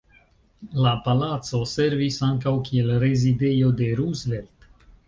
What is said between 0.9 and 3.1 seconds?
palaco servis ankaŭ kiel